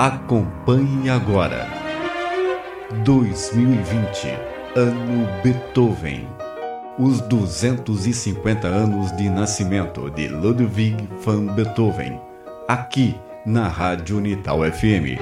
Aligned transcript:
Acompanhe 0.00 1.10
agora. 1.10 1.68
2020, 3.04 4.28
ano 4.74 5.28
Beethoven. 5.42 6.26
Os 6.98 7.20
250 7.20 8.66
anos 8.66 9.14
de 9.18 9.28
nascimento 9.28 10.08
de 10.08 10.26
Ludwig 10.26 11.06
van 11.22 11.48
Beethoven. 11.48 12.18
Aqui 12.66 13.14
na 13.44 13.68
Rádio 13.68 14.16
Unital 14.16 14.60
FM. 14.72 15.20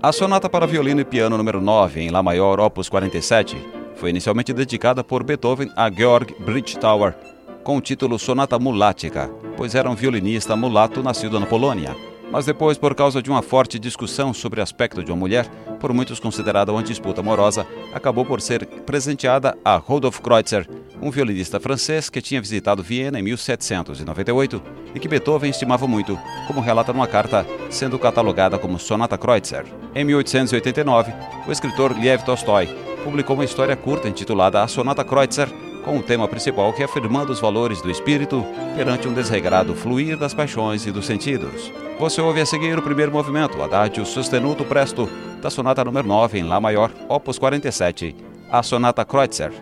A 0.00 0.12
sonata 0.12 0.48
para 0.48 0.64
violino 0.64 1.00
e 1.00 1.04
piano 1.04 1.36
número 1.36 1.60
9 1.60 2.02
em 2.02 2.10
Lá 2.10 2.22
maior, 2.22 2.60
opus 2.60 2.88
47, 2.88 3.79
foi 4.00 4.08
inicialmente 4.08 4.54
dedicada 4.54 5.04
por 5.04 5.22
Beethoven 5.22 5.70
a 5.76 5.90
Georg 5.90 6.34
Bridgetower, 6.38 7.14
com 7.62 7.76
o 7.76 7.80
título 7.82 8.18
Sonata 8.18 8.58
Mulática, 8.58 9.30
pois 9.58 9.74
era 9.74 9.90
um 9.90 9.94
violinista 9.94 10.56
mulato 10.56 11.02
nascido 11.02 11.38
na 11.38 11.44
Polônia. 11.44 11.94
Mas 12.32 12.46
depois, 12.46 12.78
por 12.78 12.94
causa 12.94 13.20
de 13.20 13.28
uma 13.28 13.42
forte 13.42 13.78
discussão 13.78 14.32
sobre 14.32 14.58
o 14.58 14.62
aspecto 14.62 15.04
de 15.04 15.10
uma 15.10 15.18
mulher, 15.18 15.46
por 15.78 15.92
muitos 15.92 16.18
considerada 16.18 16.72
uma 16.72 16.82
disputa 16.82 17.20
amorosa, 17.20 17.66
acabou 17.92 18.24
por 18.24 18.40
ser 18.40 18.64
presenteada 18.86 19.58
a 19.62 19.76
Rodolphe 19.76 20.22
Kreutzer, 20.22 20.66
um 21.02 21.10
violinista 21.10 21.60
francês 21.60 22.08
que 22.08 22.22
tinha 22.22 22.40
visitado 22.40 22.82
Viena 22.82 23.18
em 23.18 23.22
1798 23.22 24.62
e 24.94 24.98
que 24.98 25.08
Beethoven 25.08 25.50
estimava 25.50 25.86
muito, 25.86 26.18
como 26.46 26.60
relata 26.60 26.92
numa 26.92 27.06
carta 27.06 27.46
sendo 27.68 27.98
catalogada 27.98 28.58
como 28.58 28.78
Sonata 28.78 29.18
Kreutzer. 29.18 29.66
Em 29.94 30.04
1889, 30.04 31.12
o 31.46 31.52
escritor 31.52 31.92
Liev 31.92 32.22
Tolstói 32.22 32.89
publicou 33.00 33.34
uma 33.34 33.44
história 33.44 33.74
curta 33.74 34.08
intitulada 34.08 34.62
A 34.62 34.68
Sonata 34.68 35.04
Kreutzer, 35.04 35.48
com 35.84 35.98
o 35.98 36.02
tema 36.02 36.28
principal 36.28 36.70
reafirmando 36.72 37.32
os 37.32 37.40
valores 37.40 37.80
do 37.80 37.90
espírito 37.90 38.44
perante 38.76 39.08
um 39.08 39.12
desregrado 39.12 39.74
fluir 39.74 40.16
das 40.16 40.34
paixões 40.34 40.86
e 40.86 40.92
dos 40.92 41.06
sentidos. 41.06 41.72
Você 41.98 42.20
ouve 42.20 42.40
a 42.40 42.46
seguir 42.46 42.78
o 42.78 42.82
primeiro 42.82 43.10
movimento, 43.10 43.60
Adagio 43.62 44.04
Sostenuto 44.04 44.64
Presto, 44.64 45.08
da 45.40 45.50
sonata 45.50 45.84
número 45.84 46.06
9 46.06 46.38
em 46.38 46.44
Lá 46.44 46.60
maior, 46.60 46.90
opus 47.08 47.38
47, 47.38 48.14
a 48.50 48.62
sonata 48.62 49.04
Kreutzer. 49.04 49.52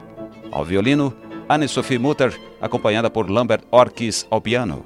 Ao 0.51 0.65
violino, 0.65 1.15
Anne-Sophie 1.49 1.99
Mutter, 1.99 2.39
acompanhada 2.61 3.09
por 3.09 3.31
Lambert 3.31 3.63
Orkis 3.71 4.27
ao 4.31 4.41
piano. 4.41 4.85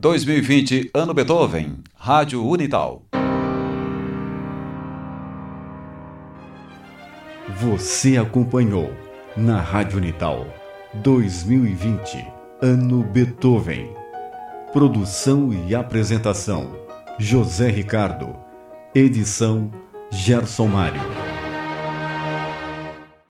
2020, 0.00 0.90
ano 0.92 1.14
Beethoven, 1.14 1.84
Rádio 1.94 2.44
Unital. 2.44 3.02
Você 7.60 8.16
acompanhou 8.16 8.92
na 9.36 9.60
Rádio 9.60 9.98
Unital 9.98 10.46
2020, 10.94 12.26
ano 12.60 13.04
Beethoven. 13.04 13.99
Produção 14.72 15.52
e 15.52 15.74
apresentação: 15.74 16.70
José 17.18 17.68
Ricardo. 17.68 18.36
Edição: 18.94 19.68
Gerson 20.12 20.68
Mário. 20.68 21.29